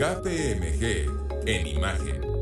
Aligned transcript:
KPMG 0.00 1.10
en 1.44 1.66
imagen. 1.66 2.39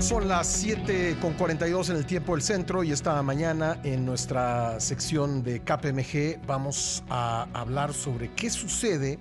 Son 0.00 0.28
las 0.28 0.46
7 0.46 1.16
con 1.20 1.34
42 1.34 1.90
en 1.90 1.96
el 1.96 2.06
tiempo 2.06 2.32
del 2.32 2.42
centro 2.42 2.84
y 2.84 2.92
esta 2.92 3.20
mañana 3.20 3.80
en 3.82 4.06
nuestra 4.06 4.78
sección 4.78 5.42
de 5.42 5.60
KPMG 5.60 6.46
vamos 6.46 7.02
a 7.08 7.48
hablar 7.52 7.92
sobre 7.92 8.32
qué 8.32 8.48
sucede 8.48 9.18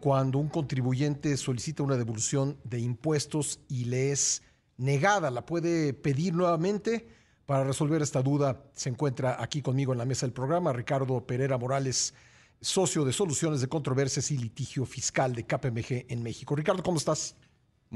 cuando 0.00 0.38
un 0.38 0.48
contribuyente 0.48 1.36
solicita 1.36 1.82
una 1.82 1.96
devolución 1.96 2.56
de 2.64 2.80
impuestos 2.80 3.60
y 3.68 3.84
le 3.84 4.10
es 4.10 4.42
negada. 4.78 5.30
La 5.30 5.44
puede 5.44 5.92
pedir 5.92 6.32
nuevamente. 6.32 7.08
Para 7.44 7.64
resolver 7.64 8.00
esta 8.00 8.22
duda 8.22 8.64
se 8.72 8.88
encuentra 8.88 9.36
aquí 9.40 9.60
conmigo 9.60 9.92
en 9.92 9.98
la 9.98 10.06
mesa 10.06 10.24
del 10.24 10.32
programa 10.32 10.72
Ricardo 10.72 11.26
Pereira 11.26 11.58
Morales, 11.58 12.14
socio 12.60 13.04
de 13.04 13.12
Soluciones 13.12 13.60
de 13.60 13.68
Controversias 13.68 14.30
y 14.30 14.38
Litigio 14.38 14.86
Fiscal 14.86 15.34
de 15.34 15.44
KPMG 15.44 16.06
en 16.08 16.22
México. 16.22 16.56
Ricardo, 16.56 16.82
¿cómo 16.82 16.96
estás? 16.96 17.36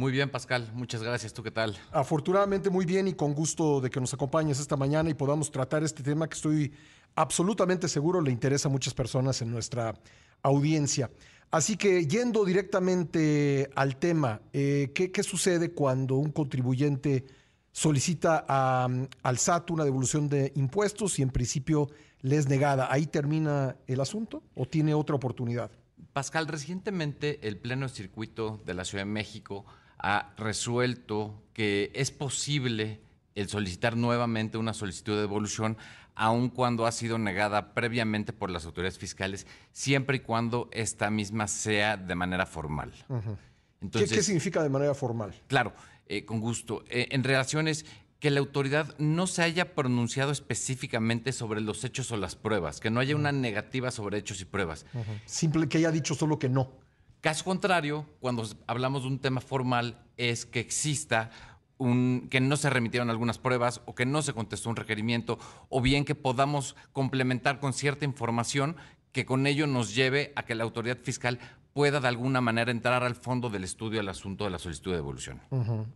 Muy 0.01 0.13
bien, 0.13 0.31
Pascal. 0.31 0.71
Muchas 0.73 1.03
gracias. 1.03 1.35
¿Tú 1.35 1.43
qué 1.43 1.51
tal? 1.51 1.77
Afortunadamente 1.93 2.71
muy 2.71 2.87
bien 2.87 3.07
y 3.07 3.13
con 3.13 3.35
gusto 3.35 3.83
de 3.83 3.91
que 3.91 4.01
nos 4.01 4.15
acompañes 4.15 4.59
esta 4.59 4.75
mañana 4.75 5.11
y 5.11 5.15
podamos 5.15 5.51
tratar 5.51 5.85
este 5.85 6.03
tema 6.03 6.27
que 6.27 6.37
estoy 6.37 6.73
absolutamente 7.17 7.87
seguro 7.87 8.23
le 8.23 8.31
interesa 8.31 8.69
a 8.69 8.73
muchas 8.73 8.95
personas 8.95 9.43
en 9.43 9.51
nuestra 9.51 9.95
audiencia. 10.41 11.11
Así 11.51 11.77
que 11.77 12.07
yendo 12.07 12.47
directamente 12.47 13.69
al 13.75 13.97
tema, 13.97 14.41
eh, 14.55 14.91
¿qué, 14.95 15.13
qué, 15.13 15.23
sucede 15.23 15.73
cuando 15.73 16.15
un 16.15 16.33
contribuyente 16.33 17.27
solicita 17.71 18.47
a, 18.49 18.89
al 19.23 19.39
SAT 19.39 19.71
una 19.71 19.85
devolución 19.85 20.31
de 20.31 20.51
impuestos 20.57 21.19
y 21.19 21.23
en 21.23 21.29
principio 21.29 21.91
le 22.23 22.39
es 22.39 22.49
negada? 22.49 22.91
¿Ahí 22.91 23.07
termina 23.07 23.77
el 23.87 24.01
asunto 24.01 24.43
o 24.55 24.65
tiene 24.65 24.95
otra 24.95 25.17
oportunidad? 25.17 25.71
Pascal, 26.15 26.49
recientemente 26.49 27.47
el 27.47 27.59
Pleno 27.59 27.87
Circuito 27.91 28.63
de 28.65 28.73
la 28.73 28.87
Ciudad 28.87 29.05
de 29.05 29.11
México 29.11 29.67
ha 30.03 30.33
resuelto 30.37 31.43
que 31.53 31.91
es 31.95 32.11
posible 32.11 33.01
el 33.35 33.49
solicitar 33.49 33.97
nuevamente 33.97 34.59
una 34.59 34.75
solicitud 34.75 35.15
de 35.15 35.21
devolución, 35.21 35.77
aun 36.15 36.49
cuando 36.49 36.87
ha 36.87 36.93
sido 36.93 37.19
negada 37.19 37.75
previamente 37.75 38.33
por 38.33 38.51
las 38.51 38.67
autoridades 38.67 38.99
fiscales, 38.99 39.47
siempre 39.73 40.19
y 40.19 40.21
cuando 40.21 40.69
esta 40.73 41.11
misma 41.11 41.49
sea 41.49 41.97
de 41.97 42.15
manera 42.15 42.47
formal. 42.47 42.93
Uh 43.09 43.15
-huh. 43.15 43.37
Entonces, 43.81 44.11
¿Qué, 44.11 44.17
¿Qué, 44.17 44.23
significa 44.23 44.63
de 44.63 44.69
manera 44.69 44.95
formal? 44.95 45.35
Claro, 45.47 45.73
eh, 46.07 46.25
con 46.25 46.41
gusto. 46.41 46.85
Eh, 46.89 47.09
en 47.13 47.25
relaciones 47.25 47.87
que 48.19 48.31
la 48.31 48.41
autoridad 48.41 48.95
no 48.99 49.27
se 49.27 49.43
haya 49.43 49.75
pronunciado 49.75 50.31
específicamente 50.31 51.33
sobre 51.33 51.63
los 51.63 51.85
hechos 51.85 52.13
o 52.13 52.19
las 52.19 52.37
pruebas, 52.37 52.81
que 52.81 52.91
no 52.91 53.01
haya 53.01 53.17
una 53.17 53.33
negativa 53.33 53.91
sobre 53.91 54.19
hechos 54.19 54.43
y 54.43 54.45
pruebas. 54.45 54.85
Uh 54.93 54.99
-huh. 54.99 55.21
Simple 55.25 55.69
que 55.69 55.79
haya 55.79 55.91
dicho 55.91 56.15
solo 56.15 56.39
que 56.39 56.51
no. 56.51 56.71
Caso 57.21 57.45
contrario, 57.45 58.07
cuando 58.21 58.47
hablamos 58.67 59.03
de 59.03 59.09
un 59.09 59.19
tema 59.19 59.41
formal, 59.41 60.03
es 60.17 60.47
que 60.47 60.61
exista 60.61 61.31
un, 61.77 62.29
que 62.31 62.41
no 62.41 62.57
se 62.57 62.71
remitieron 62.71 63.11
algunas 63.11 63.39
pruebas 63.39 63.83
o 63.87 63.95
que 63.95 64.07
no 64.07 64.23
se 64.23 64.33
contestó 64.33 64.71
un 64.71 64.77
requerimiento, 64.77 65.39
o 65.69 65.81
bien 65.81 66.05
que 66.05 66.15
podamos 66.15 66.77
complementar 66.93 67.61
con 67.61 67.73
cierta 67.73 68.05
información 68.05 68.77
que 69.13 69.27
con 69.27 69.47
ello 69.47 69.67
nos 69.67 69.95
lleve 69.95 70.33
a 70.37 70.45
que 70.45 70.55
la 70.55 70.65
autoridad 70.65 70.99
fiscal 70.99 71.39
pueda 71.73 72.01
de 72.01 72.09
alguna 72.09 72.41
manera 72.41 72.71
entrar 72.71 73.03
al 73.03 73.15
fondo 73.15 73.51
del 73.51 73.65
estudio 73.65 73.99
del 73.99 74.09
asunto 74.09 74.45
de 74.45 74.51
la 74.51 74.59
solicitud 74.59 74.91
de 74.91 74.97
devolución. 74.97 75.41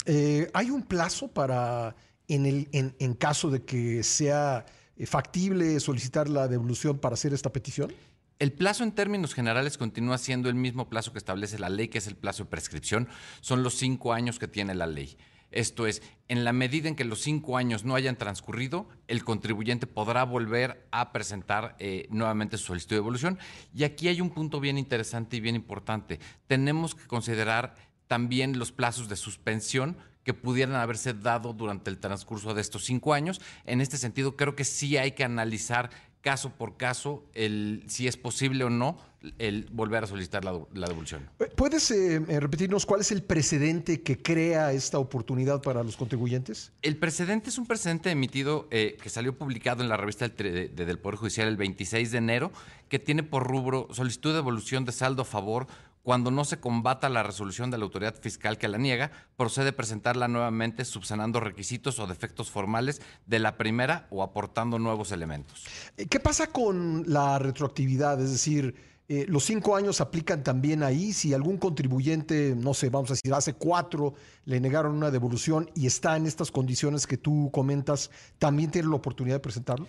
Eh, 0.04 0.50
¿Hay 0.52 0.70
un 0.70 0.82
plazo 0.82 1.28
para, 1.28 1.96
en, 2.28 2.46
el, 2.46 2.68
en, 2.72 2.94
en 2.98 3.14
caso 3.14 3.50
de 3.50 3.62
que 3.62 4.02
sea 4.02 4.66
factible 5.06 5.80
solicitar 5.80 6.28
la 6.28 6.48
devolución 6.48 6.98
para 6.98 7.14
hacer 7.14 7.34
esta 7.34 7.50
petición? 7.50 7.92
El 8.40 8.52
plazo 8.52 8.82
en 8.82 8.92
términos 8.92 9.32
generales 9.32 9.78
continúa 9.78 10.18
siendo 10.18 10.48
el 10.48 10.56
mismo 10.56 10.88
plazo 10.88 11.12
que 11.12 11.18
establece 11.18 11.58
la 11.58 11.68
ley, 11.68 11.88
que 11.88 11.98
es 11.98 12.08
el 12.08 12.16
plazo 12.16 12.44
de 12.44 12.50
prescripción. 12.50 13.08
Son 13.40 13.62
los 13.62 13.74
cinco 13.74 14.12
años 14.12 14.38
que 14.40 14.48
tiene 14.48 14.74
la 14.74 14.86
ley. 14.86 15.16
Esto 15.52 15.86
es, 15.86 16.02
en 16.26 16.42
la 16.42 16.52
medida 16.52 16.88
en 16.88 16.96
que 16.96 17.04
los 17.04 17.20
cinco 17.20 17.56
años 17.56 17.84
no 17.84 17.94
hayan 17.94 18.16
transcurrido, 18.16 18.88
el 19.06 19.22
contribuyente 19.22 19.86
podrá 19.86 20.24
volver 20.24 20.88
a 20.90 21.12
presentar 21.12 21.76
eh, 21.78 22.08
nuevamente 22.10 22.58
su 22.58 22.66
solicitud 22.66 22.96
de 22.96 23.02
devolución. 23.02 23.38
Y 23.72 23.84
aquí 23.84 24.08
hay 24.08 24.20
un 24.20 24.30
punto 24.30 24.58
bien 24.58 24.78
interesante 24.78 25.36
y 25.36 25.40
bien 25.40 25.54
importante. 25.54 26.18
Tenemos 26.48 26.96
que 26.96 27.06
considerar 27.06 27.76
también 28.08 28.58
los 28.58 28.72
plazos 28.72 29.08
de 29.08 29.14
suspensión 29.14 29.96
que 30.24 30.34
pudieran 30.34 30.74
haberse 30.74 31.14
dado 31.14 31.52
durante 31.52 31.88
el 31.88 31.98
transcurso 31.98 32.52
de 32.52 32.60
estos 32.60 32.84
cinco 32.84 33.14
años. 33.14 33.40
En 33.64 33.80
este 33.80 33.96
sentido, 33.96 34.36
creo 34.36 34.56
que 34.56 34.64
sí 34.64 34.96
hay 34.96 35.12
que 35.12 35.22
analizar 35.22 35.90
caso 36.24 36.50
por 36.50 36.78
caso 36.78 37.22
el, 37.34 37.84
si 37.86 38.08
es 38.08 38.16
posible 38.16 38.64
o 38.64 38.70
no 38.70 38.98
el 39.38 39.68
volver 39.70 40.04
a 40.04 40.06
solicitar 40.06 40.44
la, 40.44 40.58
la 40.72 40.86
devolución. 40.86 41.28
¿Puedes 41.54 41.90
eh, 41.90 42.18
repetirnos 42.40 42.86
cuál 42.86 43.02
es 43.02 43.12
el 43.12 43.22
precedente 43.22 44.02
que 44.02 44.20
crea 44.20 44.72
esta 44.72 44.98
oportunidad 44.98 45.62
para 45.62 45.82
los 45.82 45.96
contribuyentes? 45.96 46.72
El 46.80 46.96
precedente 46.96 47.50
es 47.50 47.58
un 47.58 47.66
precedente 47.66 48.10
emitido 48.10 48.68
eh, 48.70 48.96
que 49.02 49.10
salió 49.10 49.36
publicado 49.36 49.82
en 49.82 49.90
la 49.90 49.98
revista 49.98 50.26
del, 50.26 50.74
de, 50.74 50.86
del 50.86 50.98
Poder 50.98 51.18
Judicial 51.18 51.46
el 51.46 51.58
26 51.58 52.10
de 52.10 52.18
enero, 52.18 52.52
que 52.88 52.98
tiene 52.98 53.22
por 53.22 53.46
rubro 53.46 53.88
solicitud 53.92 54.30
de 54.30 54.36
devolución 54.36 54.86
de 54.86 54.92
saldo 54.92 55.22
a 55.22 55.26
favor 55.26 55.66
cuando 56.04 56.30
no 56.30 56.44
se 56.44 56.60
combata 56.60 57.08
la 57.08 57.22
resolución 57.22 57.70
de 57.70 57.78
la 57.78 57.84
autoridad 57.84 58.14
fiscal 58.14 58.58
que 58.58 58.68
la 58.68 58.78
niega, 58.78 59.10
procede 59.36 59.70
a 59.70 59.76
presentarla 59.76 60.28
nuevamente 60.28 60.84
subsanando 60.84 61.40
requisitos 61.40 61.98
o 61.98 62.06
defectos 62.06 62.50
formales 62.50 63.00
de 63.26 63.38
la 63.38 63.56
primera 63.56 64.06
o 64.10 64.22
aportando 64.22 64.78
nuevos 64.78 65.10
elementos. 65.12 65.64
¿Qué 66.08 66.20
pasa 66.20 66.48
con 66.48 67.04
la 67.06 67.38
retroactividad? 67.38 68.20
Es 68.20 68.30
decir, 68.30 68.74
eh, 69.08 69.24
los 69.28 69.44
cinco 69.44 69.76
años 69.76 70.02
aplican 70.02 70.42
también 70.42 70.82
ahí. 70.82 71.14
Si 71.14 71.32
algún 71.32 71.56
contribuyente, 71.56 72.54
no 72.54 72.74
sé, 72.74 72.90
vamos 72.90 73.10
a 73.10 73.14
decir, 73.14 73.32
hace 73.32 73.54
cuatro 73.54 74.14
le 74.44 74.60
negaron 74.60 74.94
una 74.94 75.10
devolución 75.10 75.70
y 75.74 75.86
está 75.86 76.18
en 76.18 76.26
estas 76.26 76.50
condiciones 76.50 77.06
que 77.06 77.16
tú 77.16 77.50
comentas, 77.50 78.10
¿también 78.38 78.70
tiene 78.70 78.88
la 78.88 78.96
oportunidad 78.96 79.36
de 79.36 79.40
presentarlo? 79.40 79.88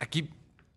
Aquí 0.00 0.28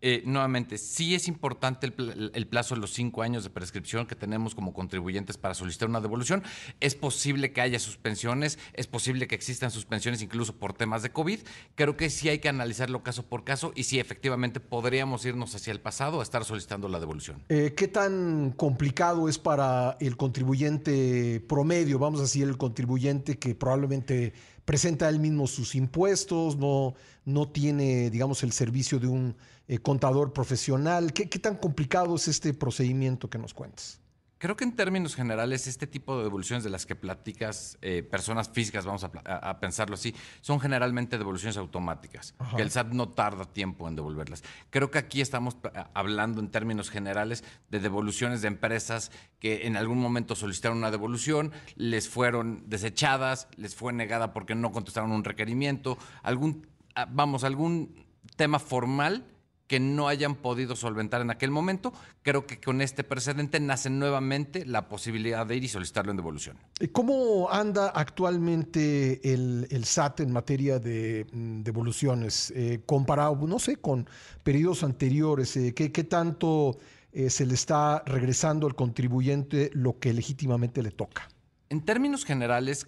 eh, 0.01 0.21
nuevamente, 0.25 0.77
sí 0.77 1.15
es 1.15 1.27
importante 1.27 1.87
el, 1.87 2.47
plazo 2.47 2.75
de 2.75 2.81
los 2.81 2.93
cinco 2.93 3.23
años 3.23 3.43
de 3.43 3.49
prescripción 3.49 4.05
que 4.05 4.15
tenemos 4.15 4.53
como 4.53 4.73
contribuyentes 4.73 5.37
para 5.37 5.55
solicitar 5.55 5.89
una 5.89 6.01
devolución. 6.01 6.43
Es 6.79 6.93
posible 6.93 7.51
que 7.51 7.61
haya 7.61 7.79
suspensiones, 7.79 8.59
es 8.73 8.85
posible 8.85 9.27
que 9.27 9.35
existan 9.35 9.71
suspensiones 9.71 10.21
incluso 10.21 10.55
por 10.55 10.73
temas 10.73 11.01
de 11.01 11.09
COVID. 11.09 11.39
Creo 11.75 11.97
que 11.97 12.09
sí 12.09 12.29
hay 12.29 12.39
que 12.39 12.49
analizarlo 12.49 13.01
caso 13.01 13.23
por 13.23 13.43
caso 13.43 13.71
y 13.75 13.83
sí 13.83 13.99
efectivamente 13.99 14.59
podríamos 14.59 15.25
irnos 15.25 15.55
hacia 15.55 15.71
el 15.71 15.81
pasado 15.81 16.19
a 16.19 16.23
estar 16.23 16.45
solicitando 16.45 16.87
la 16.89 16.99
devolución. 16.99 17.43
Eh, 17.49 17.73
¿Qué 17.75 17.87
tan 17.87 18.51
complicado 18.51 19.27
es 19.27 19.39
para 19.39 19.97
el 19.99 20.15
contribuyente 20.15 21.43
promedio, 21.47 21.97
vamos 21.97 22.19
a 22.19 22.23
decir, 22.23 22.43
el 22.43 22.57
contribuyente 22.57 23.39
que 23.39 23.55
probablemente 23.55 24.33
presenta 24.67 25.07
él 25.07 25.21
mismo 25.21 25.47
sus 25.47 25.75
impuestos, 25.75 26.57
no, 26.57 26.93
no 27.23 27.47
tiene, 27.47 28.09
digamos, 28.09 28.43
el 28.43 28.51
servicio 28.51 28.99
de 28.99 29.07
un 29.07 29.33
eh, 29.69 29.77
contador 29.77 30.33
profesional. 30.33 31.13
¿Qué, 31.13 31.29
¿Qué, 31.29 31.39
tan 31.39 31.55
complicado 31.55 32.17
es 32.17 32.27
este 32.27 32.53
procedimiento 32.53 33.29
que 33.29 33.37
nos 33.37 33.53
cuentas? 33.53 34.01
Creo 34.39 34.55
que 34.55 34.63
en 34.63 34.75
términos 34.75 35.15
generales 35.15 35.65
este 35.67 35.87
tipo 35.87 36.17
de 36.17 36.23
devoluciones 36.23 36.63
de 36.63 36.69
las 36.69 36.85
que 36.85 36.95
platicas, 36.95 37.77
eh, 37.81 38.03
personas 38.03 38.49
físicas, 38.49 38.85
vamos 38.85 39.03
a, 39.03 39.11
a, 39.25 39.49
a, 39.49 39.59
pensarlo 39.59 39.95
así, 39.95 40.13
son 40.41 40.59
generalmente 40.59 41.17
devoluciones 41.17 41.57
automáticas, 41.57 42.35
Ajá. 42.37 42.55
que 42.55 42.61
el 42.61 42.69
SAT 42.69 42.89
no 42.93 43.09
tarda 43.09 43.45
tiempo 43.45 43.87
en 43.87 43.95
devolverlas. 43.95 44.43
Creo 44.69 44.91
que 44.91 44.99
aquí 44.99 45.21
estamos 45.21 45.57
hablando 45.93 46.39
en 46.39 46.49
términos 46.49 46.89
generales 46.89 47.43
de 47.69 47.79
devoluciones 47.79 48.41
de 48.41 48.49
empresas 48.49 49.11
que 49.39 49.65
en 49.65 49.75
algún 49.75 49.99
momento 49.99 50.35
solicitaron 50.35 50.77
una 50.77 50.91
devolución, 50.91 51.51
les 51.75 52.07
fueron 52.07 52.63
desechadas, 52.67 53.47
les 53.55 53.75
fue 53.75 53.93
negada 53.93 54.33
porque 54.33 54.55
no 54.55 54.71
contestaron 54.71 55.11
un 55.11 55.23
requerimiento, 55.23 55.97
algún, 56.21 56.67
vamos, 57.09 57.43
algún 57.43 58.05
tema 58.35 58.59
formal 58.59 59.25
que 59.67 59.79
no 59.79 60.07
hayan 60.07 60.35
podido 60.35 60.75
solventar 60.75 61.21
en 61.21 61.29
aquel 61.29 61.51
momento. 61.51 61.93
Creo 62.23 62.47
que 62.47 62.59
con 62.59 62.81
este 62.81 63.03
precedente 63.03 63.59
nace 63.59 63.89
nuevamente 63.89 64.65
la 64.65 64.87
posibilidad 64.87 65.45
de 65.45 65.57
ir 65.57 65.63
y 65.65 65.67
solicitarlo 65.67 66.11
en 66.11 66.17
devolución. 66.17 66.57
¿Cómo 66.93 67.49
anda 67.51 67.89
actualmente 67.89 69.33
el, 69.33 69.67
el 69.69 69.85
SAT 69.85 70.21
en 70.21 70.31
materia 70.31 70.79
de 70.79 71.27
mm, 71.31 71.61
devoluciones? 71.61 72.51
Eh, 72.55 72.81
comparado, 72.85 73.35
no 73.47 73.59
sé, 73.59 73.75
con 73.77 74.09
periodos 74.43 74.83
anteriores, 74.83 75.55
eh, 75.57 75.73
¿qué, 75.73 75.91
¿qué, 75.91 76.03
tanto 76.03 76.77
eh, 77.11 77.29
se 77.29 77.45
le 77.45 77.53
está 77.53 78.03
regresando 78.05 78.67
al 78.67 78.75
contribuyente 78.75 79.69
lo 79.73 79.99
que 79.99 80.13
legítimamente 80.13 80.81
le 80.81 80.91
toca? 80.91 81.27
En 81.69 81.83
términos 81.83 82.23
generales, 82.23 82.87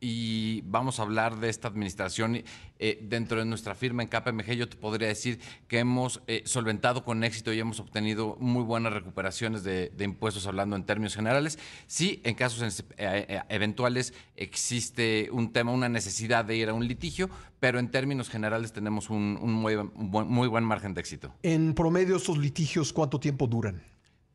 y 0.00 0.62
vamos 0.62 0.98
a 0.98 1.02
hablar 1.02 1.38
de 1.38 1.48
esta 1.48 1.68
administración. 1.68 2.42
Eh, 2.78 2.98
dentro 3.02 3.38
de 3.38 3.44
nuestra 3.44 3.74
firma 3.74 4.02
en 4.02 4.08
KPMG 4.08 4.52
yo 4.52 4.68
te 4.68 4.76
podría 4.76 5.08
decir 5.08 5.38
que 5.68 5.78
hemos 5.78 6.22
eh, 6.26 6.42
solventado 6.46 7.04
con 7.04 7.22
éxito 7.24 7.52
y 7.52 7.60
hemos 7.60 7.78
obtenido 7.78 8.36
muy 8.40 8.62
buenas 8.62 8.94
recuperaciones 8.94 9.62
de, 9.62 9.92
impuestos 10.00 10.46
hablando 10.46 10.76
en 10.76 10.84
términos 10.84 11.14
generales. 11.14 11.58
Sí, 11.86 12.20
en 12.24 12.34
casos 12.34 12.84
eh, 12.96 13.40
eventuales 13.50 14.14
existe 14.36 15.28
un 15.30 15.52
tema, 15.52 15.72
una 15.72 15.90
necesidad 15.90 16.44
de 16.46 16.56
ir 16.56 16.70
a 16.70 16.74
un 16.74 16.88
litigio, 16.88 17.28
pero 17.60 17.78
en 17.78 17.90
términos 17.90 18.30
generales 18.30 18.72
tenemos 18.72 19.10
un, 19.10 19.34
muy, 19.34 19.76
muy 19.94 20.48
buen 20.48 20.64
margen 20.64 20.94
de 20.94 21.00
éxito. 21.00 21.34
En 21.42 21.74
promedio, 21.74 22.16
estos 22.16 22.38
litigios, 22.38 22.92
¿cuánto 22.94 23.20
tiempo 23.20 23.46
duran? 23.46 23.82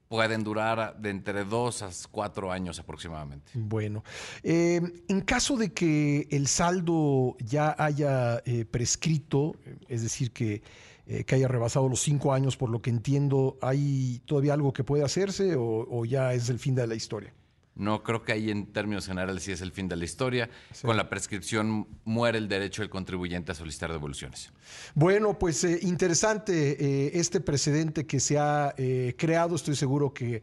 Pueden 0.07 0.44
durar 0.44 0.98
de 0.98 1.10
entre 1.10 1.46
dos 1.46 1.81
a 1.81 1.90
cuatro 2.12 2.52
años 2.52 2.80
aproximadamente. 2.80 3.52
Bueno, 3.54 4.04
eh, 4.44 4.81
en 5.07 5.22
caso 5.22 5.57
de 5.57 5.74
que 5.74 6.28
el 6.31 6.48
saldo 6.48 7.36
ya 7.40 7.75
haya 7.78 8.42
eh, 8.46 8.66
prescrito, 8.66 9.56
es 9.88 10.04
decir, 10.04 10.31
que, 10.31 10.62
eh, 11.07 11.24
que, 11.24 11.36
haya 11.36 11.48
rebasado 11.48 11.90
los 11.90 12.02
cinco 12.02 12.34
años, 12.34 12.57
por 12.57 12.69
lo 12.69 12.81
que 12.81 12.90
entiendo, 12.90 13.57
¿hay 13.62 14.22
todavía 14.25 14.54
algo 14.54 14.74
que 14.74 14.84
puede 14.84 15.04
hacerse 15.04 15.56
o 15.57 16.06
ya 16.06 16.34
es 16.34 16.50
el 16.50 16.60
fin 16.60 16.75
de 16.75 16.88
la 16.88 16.96
historia? 16.96 17.34
No 17.75 18.04
creo 18.04 18.24
que 18.24 18.31
ahí 18.31 18.50
en 18.50 18.68
términos 18.68 19.06
generales 19.06 19.44
sí 19.44 19.51
es 19.51 19.60
el 19.60 19.74
fin 19.74 19.89
de 19.89 19.98
la 19.98 20.06
historia. 20.06 20.50
Con 20.81 20.95
la 20.95 21.10
prescripción 21.10 21.88
muere 22.06 22.38
el 22.38 22.48
derecho 22.48 22.81
del 22.81 22.89
contribuyente 22.89 23.51
a 23.51 23.56
solicitar 23.56 23.92
devoluciones. 23.92 24.51
Bueno, 24.94 25.38
pues 25.38 25.62
eh, 25.66 25.80
interesante 25.81 26.77
eh, 26.80 27.12
este 27.16 27.42
precedente 27.42 28.06
que 28.06 28.22
se 28.22 28.39
ha 28.39 28.74
eh, 28.77 29.13
creado. 29.18 29.56
Estoy 29.56 29.75
seguro 29.75 30.13
que 30.13 30.42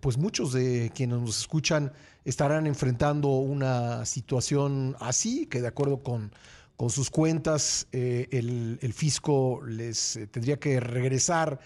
pues 0.00 0.18
muchos 0.18 0.52
de 0.52 0.92
quienes 0.94 1.20
nos 1.20 1.38
escuchan 1.38 1.92
estarán 2.24 2.66
enfrentando 2.66 3.28
una 3.28 4.04
situación 4.04 4.96
así, 5.00 5.46
que 5.46 5.62
de 5.62 5.68
acuerdo 5.68 6.02
con, 6.02 6.32
con 6.76 6.90
sus 6.90 7.10
cuentas 7.10 7.86
el, 7.92 8.78
el 8.80 8.92
fisco 8.94 9.62
les 9.66 10.18
tendría 10.30 10.58
que 10.58 10.80
regresar 10.80 11.60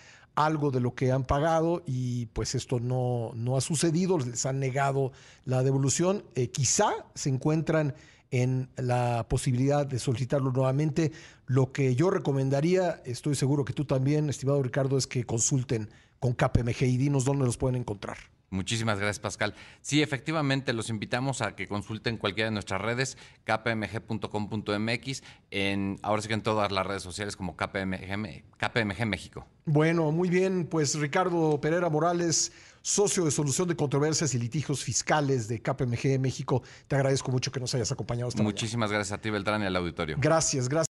algo 0.44 0.70
de 0.70 0.80
lo 0.80 0.94
que 0.94 1.10
han 1.10 1.24
pagado 1.24 1.82
y 1.86 2.26
pues 2.26 2.54
esto 2.54 2.78
no, 2.78 3.32
no 3.34 3.56
ha 3.56 3.60
sucedido, 3.60 4.18
les 4.18 4.46
han 4.46 4.60
negado 4.60 5.12
la 5.44 5.62
devolución. 5.62 6.24
Eh, 6.34 6.50
quizá 6.50 6.90
se 7.14 7.28
encuentran 7.28 7.94
en 8.30 8.68
la 8.76 9.26
posibilidad 9.28 9.86
de 9.86 9.98
solicitarlo 9.98 10.52
nuevamente. 10.52 11.12
Lo 11.46 11.72
que 11.72 11.94
yo 11.94 12.10
recomendaría, 12.10 13.02
estoy 13.04 13.34
seguro 13.34 13.64
que 13.64 13.72
tú 13.72 13.84
también, 13.84 14.28
estimado 14.30 14.62
Ricardo, 14.62 14.96
es 14.96 15.06
que 15.06 15.24
consulten 15.24 15.88
con 16.20 16.34
KPMG 16.34 16.82
y 16.82 16.96
dinos 16.96 17.24
dónde 17.24 17.44
los 17.44 17.56
pueden 17.56 17.80
encontrar. 17.80 18.18
Muchísimas 18.50 18.98
gracias, 18.98 19.18
Pascal. 19.18 19.54
Sí, 19.82 20.02
efectivamente, 20.02 20.72
los 20.72 20.88
invitamos 20.88 21.42
a 21.42 21.54
que 21.54 21.68
consulten 21.68 22.16
cualquiera 22.16 22.48
de 22.48 22.52
nuestras 22.52 22.80
redes, 22.80 23.18
kpmg.com.mx, 23.44 25.22
en, 25.50 25.98
ahora 26.02 26.22
sí 26.22 26.28
que 26.28 26.34
en 26.34 26.42
todas 26.42 26.72
las 26.72 26.86
redes 26.86 27.02
sociales 27.02 27.36
como 27.36 27.56
KPMG, 27.56 28.44
KPMG 28.56 29.06
México. 29.06 29.46
Bueno, 29.66 30.10
muy 30.12 30.30
bien, 30.30 30.66
pues 30.66 30.94
Ricardo 30.98 31.60
Pereira 31.60 31.90
Morales, 31.90 32.52
socio 32.80 33.26
de 33.26 33.30
solución 33.30 33.68
de 33.68 33.76
controversias 33.76 34.34
y 34.34 34.38
litigios 34.38 34.82
fiscales 34.82 35.46
de 35.46 35.60
KPMG 35.60 36.18
México, 36.18 36.62
te 36.86 36.96
agradezco 36.96 37.30
mucho 37.30 37.52
que 37.52 37.60
nos 37.60 37.74
hayas 37.74 37.92
acompañado 37.92 38.30
esta 38.30 38.42
Muchísimas 38.42 38.90
gracias 38.90 39.18
a 39.18 39.20
ti, 39.20 39.28
Beltrán, 39.28 39.62
y 39.62 39.66
al 39.66 39.76
auditorio. 39.76 40.16
Gracias, 40.18 40.70
gracias. 40.70 40.78